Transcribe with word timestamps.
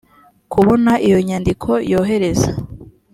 kubona 0.51 0.91
iyo 1.07 1.19
nyandiko 1.27 1.69
yohereza 1.91 2.51